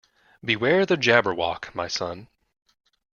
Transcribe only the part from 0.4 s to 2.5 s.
Beware the Jabberwock, my son!